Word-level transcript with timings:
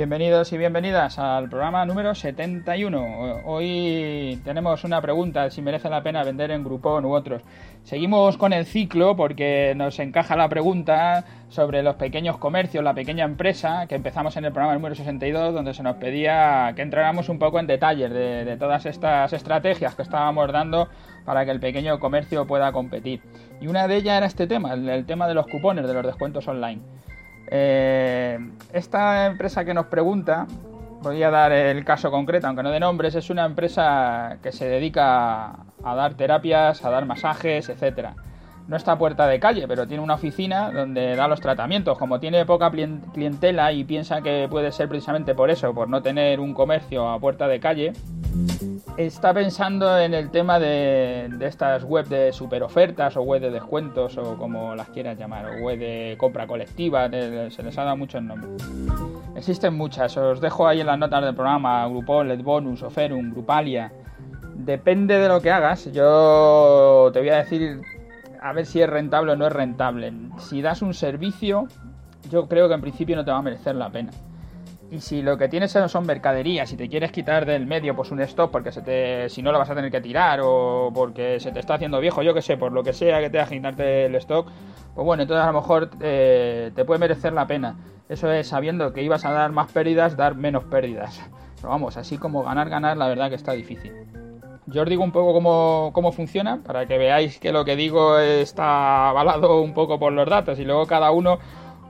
Bienvenidos 0.00 0.50
y 0.54 0.56
bienvenidas 0.56 1.18
al 1.18 1.50
programa 1.50 1.84
número 1.84 2.14
71. 2.14 3.42
Hoy 3.44 4.40
tenemos 4.44 4.82
una 4.84 4.98
pregunta 5.02 5.50
si 5.50 5.60
merece 5.60 5.90
la 5.90 6.02
pena 6.02 6.24
vender 6.24 6.52
en 6.52 6.64
Groupon 6.64 7.04
u 7.04 7.12
otros. 7.12 7.42
Seguimos 7.82 8.38
con 8.38 8.54
el 8.54 8.64
ciclo 8.64 9.14
porque 9.14 9.74
nos 9.76 9.98
encaja 9.98 10.36
la 10.36 10.48
pregunta 10.48 11.26
sobre 11.50 11.82
los 11.82 11.96
pequeños 11.96 12.38
comercios, 12.38 12.82
la 12.82 12.94
pequeña 12.94 13.26
empresa, 13.26 13.86
que 13.88 13.94
empezamos 13.94 14.34
en 14.38 14.46
el 14.46 14.52
programa 14.52 14.72
número 14.72 14.94
62, 14.94 15.52
donde 15.52 15.74
se 15.74 15.82
nos 15.82 15.96
pedía 15.96 16.72
que 16.74 16.80
entráramos 16.80 17.28
un 17.28 17.38
poco 17.38 17.60
en 17.60 17.66
detalles 17.66 18.10
de, 18.10 18.56
todas 18.58 18.86
estas 18.86 19.34
estrategias 19.34 19.96
que 19.96 20.00
estábamos 20.00 20.50
dando 20.50 20.88
para 21.26 21.44
que 21.44 21.50
el 21.50 21.60
pequeño 21.60 22.00
comercio 22.00 22.46
pueda 22.46 22.72
competir. 22.72 23.20
Y 23.60 23.66
una 23.66 23.86
de 23.86 23.96
ellas 23.96 24.16
era 24.16 24.26
este 24.26 24.46
tema, 24.46 24.72
el, 24.72 24.88
el 24.88 25.04
tema 25.04 25.28
de 25.28 25.34
los 25.34 25.46
cupones, 25.46 25.86
de 25.86 25.92
los 25.92 26.06
descuentos 26.06 26.48
online. 26.48 26.80
Eh, 27.52 28.09
esta 28.72 29.26
empresa 29.26 29.64
que 29.64 29.74
nos 29.74 29.86
pregunta, 29.86 30.46
voy 31.02 31.22
a 31.22 31.30
dar 31.30 31.52
el 31.52 31.84
caso 31.84 32.10
concreto, 32.10 32.46
aunque 32.46 32.62
no 32.62 32.70
de 32.70 32.80
nombres, 32.80 33.14
es 33.14 33.30
una 33.30 33.44
empresa 33.44 34.36
que 34.42 34.52
se 34.52 34.68
dedica 34.68 35.50
a 35.82 35.94
dar 35.94 36.14
terapias, 36.14 36.84
a 36.84 36.90
dar 36.90 37.06
masajes, 37.06 37.68
etcétera. 37.68 38.14
No 38.68 38.76
está 38.76 38.92
a 38.92 38.98
puerta 38.98 39.26
de 39.26 39.40
calle, 39.40 39.66
pero 39.66 39.88
tiene 39.88 40.02
una 40.02 40.14
oficina 40.14 40.70
donde 40.70 41.16
da 41.16 41.26
los 41.26 41.40
tratamientos. 41.40 41.98
Como 41.98 42.20
tiene 42.20 42.44
poca 42.44 42.70
clientela 42.70 43.72
y 43.72 43.82
piensa 43.82 44.22
que 44.22 44.46
puede 44.48 44.70
ser 44.70 44.88
precisamente 44.88 45.34
por 45.34 45.50
eso, 45.50 45.74
por 45.74 45.88
no 45.88 46.02
tener 46.02 46.38
un 46.38 46.54
comercio 46.54 47.08
a 47.08 47.18
puerta 47.18 47.48
de 47.48 47.58
calle, 47.58 47.92
está 49.06 49.32
pensando 49.32 49.98
en 49.98 50.14
el 50.14 50.30
tema 50.30 50.58
de, 50.58 51.30
estas 51.40 51.84
web 51.84 52.06
de 52.06 52.32
super 52.32 52.62
ofertas 52.62 53.16
o 53.16 53.22
web 53.22 53.40
de 53.40 53.50
descuentos 53.50 54.16
o 54.18 54.36
como 54.36 54.74
las 54.74 54.88
quieras 54.88 55.18
llamar, 55.18 55.46
o 55.46 55.64
web 55.64 55.78
de 55.78 56.16
compra 56.18 56.46
colectiva, 56.46 57.08
se 57.08 57.62
les 57.62 57.78
ha 57.78 57.84
dado 57.84 57.96
muchos 57.96 58.22
nombres. 58.22 58.62
Existen 59.36 59.74
muchas, 59.74 60.16
os 60.16 60.40
dejo 60.40 60.66
ahí 60.66 60.80
en 60.80 60.86
las 60.86 60.98
notas 60.98 61.24
del 61.24 61.34
programa, 61.34 61.86
Groupon, 61.88 62.28
Let 62.28 62.42
Bonus, 62.42 62.82
Oferum, 62.82 63.30
Grupalia. 63.30 63.92
Depende 64.54 65.18
de 65.18 65.28
lo 65.28 65.40
que 65.40 65.50
hagas, 65.50 65.90
yo 65.92 67.10
te 67.12 67.20
voy 67.20 67.30
a 67.30 67.36
decir 67.36 67.80
a 68.42 68.52
ver 68.52 68.66
si 68.66 68.80
es 68.80 68.88
rentable 68.88 69.32
o 69.32 69.36
no 69.36 69.46
es 69.46 69.52
rentable. 69.52 70.12
Si 70.38 70.62
das 70.62 70.82
un 70.82 70.94
servicio, 70.94 71.68
yo 72.30 72.48
creo 72.48 72.68
que 72.68 72.74
en 72.74 72.80
principio 72.80 73.16
no 73.16 73.24
te 73.24 73.30
va 73.30 73.38
a 73.38 73.42
merecer 73.42 73.74
la 73.74 73.90
pena. 73.90 74.10
Y 74.90 75.00
si 75.00 75.22
lo 75.22 75.38
que 75.38 75.48
tienes 75.48 75.70
son 75.70 76.04
mercaderías 76.04 76.72
y 76.72 76.76
te 76.76 76.88
quieres 76.88 77.12
quitar 77.12 77.46
del 77.46 77.64
medio 77.64 77.94
pues 77.94 78.10
un 78.10 78.20
stop 78.22 78.50
porque 78.50 78.72
se 78.72 78.82
te, 78.82 79.28
si 79.28 79.40
no 79.40 79.52
lo 79.52 79.58
vas 79.58 79.70
a 79.70 79.74
tener 79.76 79.90
que 79.90 80.00
tirar 80.00 80.40
o 80.42 80.90
porque 80.92 81.38
se 81.38 81.52
te 81.52 81.60
está 81.60 81.74
haciendo 81.74 82.00
viejo, 82.00 82.22
yo 82.22 82.34
que 82.34 82.42
sé, 82.42 82.56
por 82.56 82.72
lo 82.72 82.82
que 82.82 82.92
sea 82.92 83.20
que 83.20 83.30
te 83.30 83.38
haga 83.38 83.50
quitarte 83.50 84.06
el 84.06 84.16
stock, 84.16 84.48
pues 84.94 85.04
bueno, 85.04 85.22
entonces 85.22 85.44
a 85.44 85.52
lo 85.52 85.60
mejor 85.60 85.90
eh, 86.00 86.72
te 86.74 86.84
puede 86.84 86.98
merecer 86.98 87.32
la 87.32 87.46
pena. 87.46 87.76
Eso 88.08 88.32
es 88.32 88.48
sabiendo 88.48 88.92
que 88.92 89.04
ibas 89.04 89.24
a 89.24 89.30
dar 89.30 89.52
más 89.52 89.70
pérdidas, 89.70 90.16
dar 90.16 90.34
menos 90.34 90.64
pérdidas. 90.64 91.20
Pero 91.54 91.68
vamos, 91.68 91.96
así 91.96 92.18
como 92.18 92.42
ganar, 92.42 92.68
ganar, 92.68 92.96
la 92.96 93.06
verdad 93.06 93.28
que 93.28 93.36
está 93.36 93.52
difícil. 93.52 93.92
Yo 94.66 94.82
os 94.82 94.88
digo 94.88 95.04
un 95.04 95.12
poco 95.12 95.32
cómo, 95.32 95.90
cómo 95.92 96.10
funciona 96.10 96.58
para 96.64 96.86
que 96.86 96.98
veáis 96.98 97.38
que 97.38 97.52
lo 97.52 97.64
que 97.64 97.76
digo 97.76 98.18
está 98.18 99.10
avalado 99.10 99.60
un 99.60 99.72
poco 99.72 100.00
por 100.00 100.12
los 100.12 100.28
datos 100.28 100.58
y 100.58 100.64
luego 100.64 100.86
cada 100.86 101.12
uno 101.12 101.38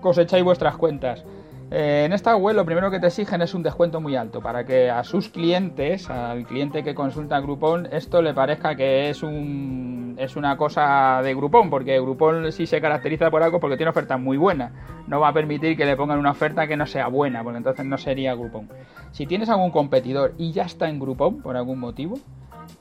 cosecháis 0.03 0.45
vuestras 0.45 0.77
cuentas. 0.77 1.25
Eh, 1.71 2.03
en 2.05 2.13
esta 2.13 2.35
web 2.35 2.57
lo 2.57 2.65
primero 2.65 2.91
que 2.91 2.99
te 2.99 3.07
exigen 3.07 3.43
es 3.43 3.55
un 3.55 3.63
descuento 3.63 4.01
muy 4.01 4.17
alto 4.17 4.41
para 4.41 4.65
que 4.65 4.91
a 4.91 5.05
sus 5.05 5.29
clientes, 5.29 6.11
al 6.11 6.45
cliente 6.45 6.83
que 6.83 6.97
consulta 6.97 7.39
Groupon, 7.39 7.87
esto 7.93 8.23
le 8.23 8.35
parezca 8.35 8.75
que 8.75 9.09
es 9.09 9.23
un 9.23 10.17
es 10.19 10.37
una 10.37 10.57
cosa 10.57 11.21
de 11.23 11.35
Groupon, 11.35 11.71
porque 11.71 11.99
Groupon 12.01 12.51
sí 12.53 12.67
se 12.67 12.81
caracteriza 12.81 13.31
por 13.31 13.43
algo 13.43 13.61
porque 13.61 13.77
tiene 13.77 13.91
ofertas 13.91 14.21
muy 14.21 14.37
buenas. 14.37 14.73
No 15.07 15.21
va 15.21 15.29
a 15.29 15.33
permitir 15.33 15.77
que 15.77 15.87
le 15.87 15.97
pongan 15.97 16.19
una 16.19 16.33
oferta 16.33 16.67
que 16.67 16.77
no 16.77 16.87
sea 16.87 17.09
buena, 17.09 17.43
porque 17.43 17.59
entonces 17.59 17.87
no 17.87 17.97
sería 17.97 18.35
Groupon. 18.35 18.69
Si 19.13 19.27
tienes 19.27 19.49
algún 19.49 19.71
competidor 19.71 20.35
y 20.37 20.53
ya 20.53 20.65
está 20.65 20.89
en 20.89 20.99
Groupon 20.99 21.41
por 21.41 21.57
algún 21.57 21.79
motivo, 21.79 22.19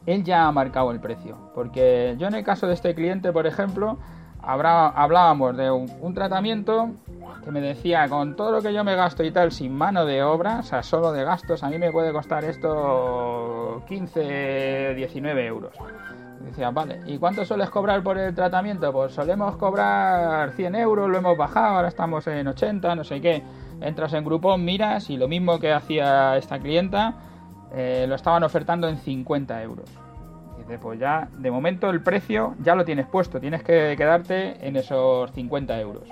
él 0.06 0.24
ya 0.24 0.48
ha 0.48 0.52
marcado 0.52 0.92
el 0.92 1.00
precio. 1.00 1.38
Porque 1.56 2.16
yo 2.18 2.28
en 2.28 2.34
el 2.34 2.44
caso 2.44 2.68
de 2.68 2.74
este 2.74 2.94
cliente, 2.94 3.32
por 3.32 3.48
ejemplo, 3.48 4.00
hablábamos 4.42 5.56
de 5.56 5.72
un, 5.72 6.14
tratamiento 6.14 6.92
que 7.44 7.52
me 7.52 7.62
decía, 7.62 8.08
con 8.10 8.36
todo 8.36 8.52
lo 8.52 8.62
que 8.62 8.74
yo 8.74 8.84
me 8.84 8.96
gasto 8.96 9.24
y 9.24 9.32
tal, 9.32 9.52
sin 9.52 9.74
mano 9.76 10.06
de 10.06 10.24
obra, 10.24 10.60
o 10.60 10.64
sea, 10.64 10.84
solo 10.84 11.12
de 11.12 11.24
gastos, 11.24 11.64
a 11.64 11.70
mí 11.70 11.78
me 11.78 11.92
puede 11.92 12.12
costar 12.12 12.44
esto 12.46 13.84
15, 13.88 14.94
19 14.96 15.46
euros. 15.46 15.74
decía, 16.42 16.72
vale, 16.72 17.02
¿y 17.06 17.18
cuánto 17.18 17.46
sueles 17.46 17.70
cobrar 17.70 18.04
por 18.04 18.18
el 18.18 18.34
tratamiento? 18.34 18.92
Pues 18.92 19.14
solemos 19.14 19.56
cobrar 19.58 20.52
100 20.52 20.76
euros, 20.76 21.10
lo 21.10 21.18
hemos 21.18 21.38
bajado, 21.38 21.76
ahora 21.76 21.88
estamos 21.88 22.26
en 22.28 22.48
80, 22.48 22.96
no 22.96 23.04
sé 23.04 23.22
qué. 23.22 23.44
Entras 23.82 24.14
en 24.14 24.26
Groupon, 24.26 24.64
miras 24.64 25.10
y 25.10 25.18
lo 25.18 25.28
mismo 25.28 25.60
que 25.60 25.72
hacía 25.72 26.36
esta 26.38 26.60
clienta, 26.60 27.16
eh, 27.74 28.06
lo 28.08 28.16
estaban 28.16 28.44
ofertando 28.44 28.90
en 28.90 28.98
50 28.98 29.64
euros 29.64 30.09
pues 30.78 31.00
ya, 31.00 31.28
de 31.38 31.50
momento 31.50 31.90
el 31.90 32.02
precio 32.02 32.56
ya 32.62 32.76
lo 32.76 32.86
tienes 32.86 33.08
puesto, 33.08 33.40
tienes 33.40 33.64
que 33.64 33.96
quedarte 33.98 34.68
en 34.68 34.76
esos 34.76 35.32
50 35.32 35.80
euros. 35.80 36.04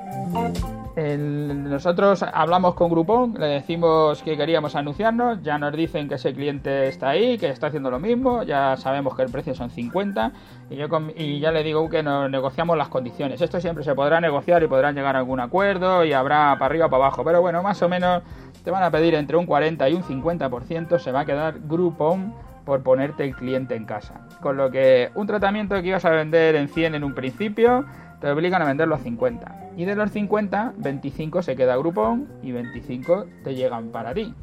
nosotros 0.95 2.23
hablamos 2.23 2.73
con 2.73 2.89
Groupon, 2.89 3.35
le 3.37 3.47
decimos 3.47 4.23
que 4.23 4.35
queríamos 4.35 4.75
anunciarnos, 4.75 5.43
ya 5.43 5.57
nos 5.59 5.73
dicen 5.73 6.09
que 6.09 6.15
ese 6.15 6.33
cliente 6.33 6.87
está 6.87 7.09
ahí, 7.09 7.37
que 7.37 7.49
está 7.49 7.67
haciendo 7.67 7.91
lo 7.91 7.99
mismo, 7.99 8.43
ya 8.43 8.75
sabemos 8.77 9.15
que 9.15 9.21
el 9.21 9.29
precio 9.29 9.53
son 9.53 9.69
50 9.69 10.31
y, 10.69 10.75
yo 10.77 10.87
y 11.15 11.39
ya 11.39 11.51
le 11.51 11.63
digo 11.63 11.87
que 11.89 12.01
nos 12.01 12.29
negociamos 12.29 12.77
las 12.77 12.87
condiciones. 12.87 13.41
Esto 13.41 13.59
siempre 13.59 13.83
se 13.83 13.93
podrá 13.93 14.19
negociar 14.19 14.63
y 14.63 14.67
podrán 14.67 14.95
llegar 14.95 15.15
a 15.15 15.19
algún 15.19 15.39
acuerdo 15.39 16.03
y 16.03 16.13
habrá 16.13 16.55
para 16.57 16.65
arriba 16.65 16.89
para 16.89 17.03
abajo, 17.05 17.23
pero 17.23 17.41
bueno, 17.41 17.61
más 17.61 17.81
o 17.81 17.89
menos 17.89 18.23
te 18.63 18.71
van 18.71 18.83
a 18.83 18.91
pedir 18.91 19.13
entre 19.13 19.37
un 19.37 19.45
40 19.45 19.87
y 19.89 19.93
un 19.93 20.03
50%, 20.03 20.99
se 20.99 21.11
va 21.11 21.21
a 21.21 21.25
quedar 21.25 21.59
Groupon 21.59 22.33
por 22.67 22.83
ponerte 22.83 23.23
el 23.23 23.33
cliente 23.33 23.75
en 23.75 23.85
casa. 23.85 24.15
Con 24.41 24.57
lo 24.57 24.69
que 24.69 25.09
un 25.15 25.25
tratamiento 25.25 25.81
que 25.81 25.87
ibas 25.87 26.03
a 26.03 26.09
vender 26.09 26.53
en 26.55 26.67
100 26.67 26.95
en 26.95 27.05
un 27.05 27.15
principio, 27.15 27.85
te 28.19 28.29
obligan 28.29 28.61
a 28.61 28.65
venderlo 28.65 28.95
a 28.95 28.97
50. 28.97 29.71
Y 29.77 29.85
de 29.85 29.95
los 29.95 30.11
50, 30.11 30.73
25 30.75 31.43
se 31.43 31.55
queda 31.55 31.77
Groupon 31.77 32.27
y 32.43 32.51
25 32.51 33.25
te 33.45 33.55
llegan 33.55 33.87
para 33.91 34.13
ti, 34.13 34.33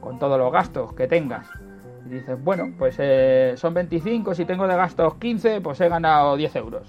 con 0.00 0.20
todos 0.20 0.38
los 0.38 0.52
gastos 0.52 0.92
que 0.92 1.08
tengas. 1.08 1.48
Y 2.06 2.10
dices, 2.10 2.40
bueno, 2.44 2.72
pues 2.78 2.94
eh, 3.00 3.54
son 3.56 3.74
25, 3.74 4.36
si 4.36 4.44
tengo 4.44 4.68
de 4.68 4.76
gastos 4.76 5.16
15, 5.16 5.60
pues 5.60 5.80
he 5.80 5.88
ganado 5.88 6.36
10 6.36 6.54
euros. 6.54 6.86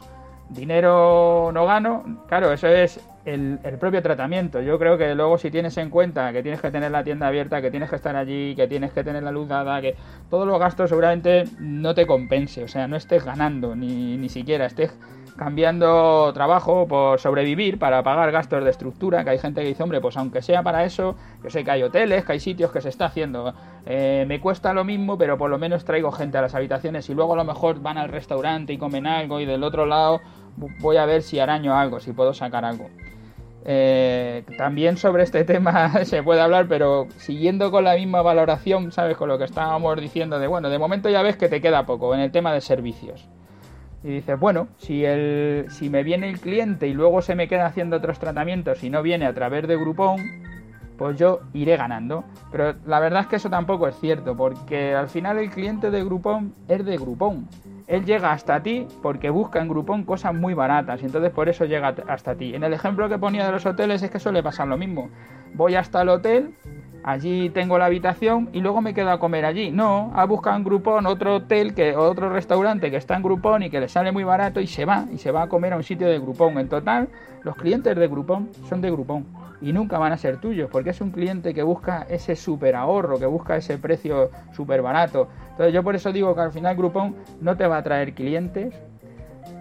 Dinero 0.50 1.50
no 1.52 1.66
gano, 1.66 2.24
claro, 2.28 2.54
eso 2.54 2.68
es 2.68 3.04
el, 3.25 3.59
propio 3.79 4.01
tratamiento. 4.01 4.61
Yo 4.61 4.78
creo 4.78 4.97
que 4.97 5.16
luego 5.16 5.38
si 5.38 5.50
tienes 5.51 5.78
en 5.78 5.89
cuenta 5.89 6.31
que 6.34 6.41
tienes 6.41 6.61
que 6.61 6.72
tener 6.72 6.91
la 6.91 7.03
tienda 7.03 7.28
abierta, 7.28 7.61
que 7.61 7.72
tienes 7.72 7.89
que 7.89 7.95
estar 7.95 8.16
allí, 8.16 8.56
que 8.56 8.67
tienes 8.67 8.91
que 8.91 9.03
tener 9.03 9.23
la 9.23 9.31
luz 9.31 9.47
dada, 9.47 9.81
que 9.81 9.95
todos 10.29 10.47
los 10.47 10.59
gastos 10.59 10.89
seguramente 10.89 11.45
no 11.59 11.94
te 11.94 12.06
compense, 12.06 12.63
o 12.63 12.67
sea, 12.67 12.88
no 12.88 12.95
estés 12.95 13.23
ganando, 13.23 13.75
ni, 13.75 14.17
ni 14.17 14.29
siquiera 14.29 14.66
estés 14.66 14.94
cambiando 15.38 16.31
trabajo 16.33 16.88
por 16.88 17.19
sobrevivir 17.19 17.79
para 17.79 18.03
pagar 18.03 18.31
gastos 18.31 18.63
de 18.63 18.69
estructura, 18.69 19.23
que 19.23 19.31
hay 19.31 19.39
gente 19.39 19.62
que 19.62 19.67
dice, 19.67 19.81
hombre, 19.81 20.00
pues 20.00 20.16
aunque 20.17 20.41
sea 20.41 20.62
para 20.62 20.83
eso, 20.83 21.16
yo 21.44 21.50
sé 21.50 21.63
que 21.63 21.72
hay 21.72 21.83
hoteles, 21.83 22.23
que 22.23 22.33
hay 22.33 22.39
sitios 22.39 22.72
que 22.72 22.81
se 22.81 22.89
está 22.89 23.06
haciendo, 23.06 23.53
eh, 23.85 24.25
me 24.28 24.39
cuesta 24.39 24.73
lo 24.73 24.83
mismo, 24.83 25.17
pero 25.17 25.38
por 25.38 25.50
lo 25.50 25.57
menos 25.57 25.85
traigo 25.85 26.12
gente 26.12 26.38
a 26.38 26.41
las 26.41 26.53
habitaciones 26.53 27.09
y 27.09 27.16
luego 27.16 27.33
a 27.33 27.38
lo 27.38 27.45
mejor 27.45 27.81
van 27.81 27.97
al 27.97 28.09
restaurante 28.09 28.73
y 28.73 28.78
comen 28.78 29.07
algo 29.07 29.39
y 29.39 29.45
del 29.45 29.63
otro 29.63 29.85
lado 29.85 30.22
voy 30.79 30.97
a 30.97 31.06
ver 31.06 31.23
si 31.23 31.39
araño 31.39 31.75
algo, 31.75 32.00
si 32.00 32.13
puedo 32.13 32.33
sacar 32.33 32.63
algo. 32.66 32.89
Eh, 33.66 34.44
también 34.57 34.97
sobre 34.97 35.24
este 35.24 35.46
tema 35.46 35.90
se 36.06 36.22
puede 36.22 36.41
hablar, 36.41 36.68
pero 36.68 37.07
siguiendo 37.18 37.72
con 37.72 37.85
la 37.85 37.96
misma 37.96 38.22
valoración, 38.22 38.91
¿sabes? 38.91 39.16
Con 39.16 39.29
lo 39.29 39.38
que 39.38 39.46
estábamos 39.46 40.00
diciendo 40.00 40.40
de, 40.40 40.47
bueno, 40.47 40.69
de 40.69 40.79
momento 40.79 41.09
ya 41.09 41.22
ves 41.22 41.38
que 41.38 41.50
te 41.50 41.62
queda 41.62 41.85
poco 41.85 42.13
en 42.13 42.22
el 42.22 42.31
tema 42.31 42.53
de 42.53 42.62
servicios. 42.62 43.28
Y 44.03 44.09
dices, 44.09 44.38
bueno, 44.38 44.68
si, 44.78 45.06
el, 45.06 45.68
si 45.69 45.90
me 45.90 46.03
viene 46.03 46.29
el 46.29 46.40
cliente 46.40 46.88
y 46.88 46.94
luego 46.94 47.22
se 47.22 47.35
me 47.35 47.47
queda 47.47 47.68
haciendo 47.68 47.98
otros 47.98 48.19
tratamientos 48.19 48.83
y 48.83 48.89
no 48.89 49.01
viene 49.01 49.25
a 49.25 49.33
través 49.33 49.65
de 49.65 49.77
Groupon, 49.77 50.21
pues 50.98 51.18
yo 51.18 51.39
iré 51.54 51.77
ganando. 51.77 52.25
Pero 52.51 52.75
la 52.86 53.00
verdad 53.00 53.21
es 53.21 53.27
que 53.27 53.38
eso 53.38 53.50
tampoco 53.50 53.88
es 53.88 53.98
cierto, 53.98 54.36
porque 54.36 54.94
al 54.94 55.07
final 55.07 55.38
el 55.38 55.50
cliente 55.50 55.89
de 55.89 56.04
Groupon 56.04 56.54
es 56.68 56.83
de 56.83 56.98
Groupon 56.98 57.48
él 57.88 58.06
llega 58.06 58.31
hasta 58.31 58.62
ti 58.62 58.88
porque 59.01 59.30
busca 59.30 59.62
en 59.62 59.68
Groupon 59.68 60.03
cosas 60.03 60.33
muy 60.33 60.53
baratas 60.53 61.01
y 61.01 61.06
entonces 61.06 61.31
por 61.31 61.50
eso 61.50 61.65
llega 61.65 61.95
hasta 62.07 62.35
ti. 62.35 62.56
En 62.56 62.63
el 62.63 62.74
ejemplo 62.74 63.09
que 63.09 63.18
ponía 63.18 63.45
de 63.45 63.51
los 63.51 63.65
hoteles 63.65 64.01
es 64.03 64.12
que 64.12 64.19
suele 64.19 64.44
pasar 64.44 64.68
lo 64.68 64.77
mismo. 64.77 65.09
Voy 65.53 65.75
hasta 65.75 66.01
el 66.01 66.09
hotel, 66.09 66.56
allí 67.03 67.50
tengo 67.50 67.77
la 67.77 67.85
habitación 67.85 68.50
y 68.53 68.62
luego 68.62 68.81
me 68.81 68.94
quedo 68.94 69.12
a 69.12 69.19
comer 69.19 69.45
allí. 69.45 69.71
No, 69.71 70.12
ha 70.15 70.25
buscado 70.25 70.57
en 70.57 70.63
Groupon 70.63 71.06
otro 71.06 71.35
hotel, 71.35 71.74
que 71.75 71.95
otro 71.95 72.30
restaurante 72.30 72.89
que 72.89 72.97
está 72.97 73.15
en 73.15 73.24
Groupon 73.24 73.63
y 73.63 73.69
que 73.69 73.80
le 73.80 73.89
sale 73.89 74.12
muy 74.12 74.24
barato 74.24 74.59
y 74.59 74.68
se 74.68 74.86
va 74.86 75.06
y 75.12 75.18
se 75.18 75.31
va 75.31 75.44
a 75.44 75.50
comer 75.50 75.74
a 75.74 75.77
un 75.77 75.83
sitio 75.83 76.07
de 76.07 76.19
Groupon. 76.19 76.57
En 76.57 76.69
total, 76.69 77.09
los 77.44 77.56
clientes 77.56 77.95
de 77.95 78.07
Groupon 78.07 78.50
son 78.68 78.81
de 78.81 78.89
Groupon 78.89 79.43
y 79.63 79.71
nunca 79.71 79.98
van 79.98 80.12
a 80.12 80.18
ser 80.18 80.38
tuyos, 80.38 80.69
porque 80.69 80.89
es 80.89 81.00
un 81.00 81.12
cliente 81.12 81.54
que 81.54 81.63
busca 81.63 82.06
ese 82.10 82.36
super 82.36 82.75
ahorro, 82.75 83.18
que 83.18 83.25
busca 83.25 83.56
ese 83.56 83.77
precio 83.77 84.30
súper 84.51 84.81
barato. 84.81 85.30
Entonces 85.51 85.74
yo 85.74 85.83
por 85.83 85.95
eso 85.95 86.12
digo 86.12 86.36
que 86.36 86.42
al 86.42 86.51
final 86.51 86.75
Groupon 86.75 87.15
no 87.39 87.56
te 87.56 87.65
va 87.65 87.77
a 87.77 87.83
traer 87.83 88.13
clientes, 88.13 88.75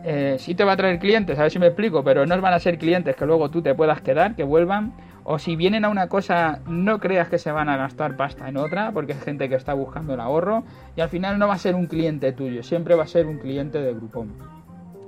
eh, 0.05 0.37
sí 0.41 0.57
te 0.57 0.65
va 0.65 0.73
a 0.73 0.77
traer 0.77 0.99
clientes, 0.99 1.39
a 1.39 1.43
ver 1.43 1.53
si 1.53 1.61
me 1.61 1.69
explico, 1.69 2.03
pero 2.03 2.27
no 2.27 2.41
van 2.41 2.53
a 2.53 2.59
ser 2.59 2.79
clientes 2.79 3.15
que 3.15 3.25
luego 3.25 3.49
tú 3.49 3.63
te 3.63 3.77
puedas 3.77 4.01
quedar, 4.01 4.35
que 4.35 4.43
vuelvan, 4.43 4.93
o 5.23 5.39
si 5.39 5.55
vienen 5.55 5.85
a 5.85 5.89
una 5.89 6.09
cosa, 6.09 6.59
no 6.67 6.99
creas 6.99 7.29
que 7.29 7.39
se 7.39 7.53
van 7.53 7.69
a 7.69 7.77
gastar 7.77 8.17
pasta 8.17 8.49
en 8.49 8.57
otra, 8.57 8.91
porque 8.91 9.13
es 9.13 9.23
gente 9.23 9.49
que 9.49 9.55
está 9.55 9.73
buscando 9.73 10.15
el 10.15 10.21
ahorro 10.21 10.65
y 10.97 11.01
al 11.01 11.11
final 11.11 11.39
no 11.39 11.47
va 11.47 11.55
a 11.55 11.59
ser 11.59 11.77
un 11.77 11.87
cliente 11.87 12.33
tuyo, 12.33 12.65
siempre 12.65 12.97
va 12.97 13.05
a 13.05 13.07
ser 13.07 13.27
un 13.27 13.39
cliente 13.39 13.81
de 13.81 13.95
Groupon. 13.95 14.33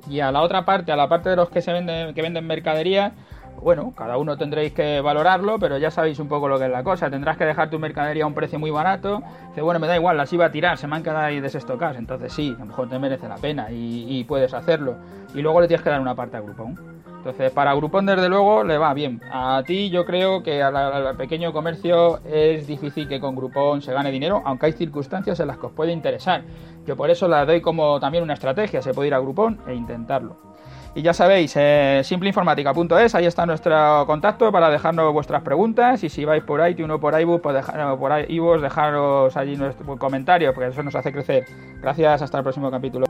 Y 0.08 0.20
a 0.20 0.30
la 0.30 0.42
otra 0.42 0.64
parte, 0.64 0.92
a 0.92 0.96
la 0.96 1.08
parte 1.08 1.30
de 1.30 1.36
los 1.36 1.48
que 1.50 1.62
se 1.62 1.72
venden, 1.72 2.14
que 2.14 2.22
venden 2.22 2.46
mercadería, 2.46 3.14
bueno, 3.60 3.92
cada 3.96 4.16
uno 4.18 4.36
tendréis 4.36 4.72
que 4.72 5.00
valorarlo, 5.00 5.58
pero 5.58 5.78
ya 5.78 5.90
sabéis 5.90 6.18
un 6.18 6.28
poco 6.28 6.48
lo 6.48 6.58
que 6.58 6.66
es 6.66 6.70
la 6.70 6.84
cosa. 6.84 7.10
Tendrás 7.10 7.36
que 7.36 7.44
dejar 7.44 7.70
tu 7.70 7.78
mercadería 7.78 8.24
a 8.24 8.26
un 8.26 8.34
precio 8.34 8.58
muy 8.58 8.70
barato. 8.70 9.22
Dice, 9.48 9.62
bueno, 9.62 9.80
me 9.80 9.86
da 9.86 9.96
igual, 9.96 10.16
las 10.16 10.32
iba 10.32 10.46
a 10.46 10.52
tirar, 10.52 10.78
se 10.78 10.86
me 10.86 10.96
han 10.96 11.02
quedado 11.02 11.20
ahí 11.20 11.40
desestocadas. 11.40 11.96
Entonces 11.96 12.32
sí, 12.32 12.54
a 12.56 12.60
lo 12.60 12.66
mejor 12.66 12.88
te 12.88 12.98
merece 12.98 13.28
la 13.28 13.36
pena 13.36 13.70
y, 13.70 14.06
y 14.08 14.24
puedes 14.24 14.54
hacerlo. 14.54 14.96
Y 15.34 15.42
luego 15.42 15.60
le 15.60 15.68
tienes 15.68 15.82
que 15.82 15.90
dar 15.90 16.00
una 16.00 16.14
parte 16.14 16.36
a 16.36 16.40
Groupon. 16.40 16.94
Entonces, 17.24 17.52
para 17.52 17.74
Groupon, 17.74 18.04
desde 18.04 18.28
luego, 18.28 18.64
le 18.64 18.76
va 18.76 18.92
bien. 18.92 19.18
A 19.32 19.62
ti, 19.66 19.88
yo 19.88 20.04
creo 20.04 20.42
que 20.42 20.62
al, 20.62 21.16
pequeño 21.16 21.54
comercio 21.54 22.20
es 22.26 22.66
difícil 22.66 23.08
que 23.08 23.18
con 23.18 23.34
Groupon 23.34 23.80
se 23.80 23.94
gane 23.94 24.10
dinero, 24.10 24.42
aunque 24.44 24.66
hay 24.66 24.72
circunstancias 24.72 25.40
en 25.40 25.46
las 25.46 25.56
que 25.56 25.64
os 25.64 25.72
puede 25.72 25.90
interesar. 25.90 26.42
Yo 26.86 26.98
por 26.98 27.08
eso 27.08 27.26
la 27.26 27.46
doy 27.46 27.62
como 27.62 27.98
también 27.98 28.22
una 28.22 28.34
estrategia. 28.34 28.82
Se 28.82 28.92
puede 28.92 29.08
ir 29.08 29.14
a 29.14 29.20
Groupon 29.20 29.58
e 29.66 29.72
intentarlo. 29.72 30.36
Y 30.96 31.02
ya 31.02 31.12
sabéis, 31.12 31.54
eh, 31.56 32.02
simpleinformática.es, 32.04 33.16
ahí 33.16 33.26
está 33.26 33.44
nuestro 33.46 34.04
contacto 34.06 34.52
para 34.52 34.70
dejarnos 34.70 35.12
vuestras 35.12 35.42
preguntas. 35.42 36.04
Y 36.04 36.08
si 36.08 36.24
vais 36.24 36.44
por 36.44 36.66
iTunes 36.68 36.96
o 36.96 37.00
por 37.00 37.20
iBooks, 37.20 37.42
pues 37.42 37.54
dejar, 37.56 37.98
por 37.98 38.12
iVoox, 38.30 38.62
dejaros 38.62 39.36
allí 39.36 39.56
nuestro 39.56 39.98
comentario, 39.98 40.54
porque 40.54 40.70
eso 40.70 40.82
nos 40.84 40.94
hace 40.94 41.12
crecer. 41.12 41.46
Gracias, 41.82 42.22
hasta 42.22 42.38
el 42.38 42.44
próximo 42.44 42.70
capítulo. 42.70 43.06